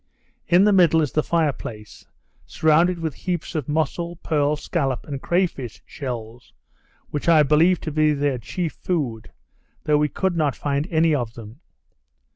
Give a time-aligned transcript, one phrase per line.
[0.47, 2.07] In the middle is the fire place,
[2.47, 6.53] surrounded with heaps of muscle, pearl, scallop, and cray fish shells,
[7.11, 9.31] which I believe to be their chief food,
[9.83, 11.59] though we could not find any of them.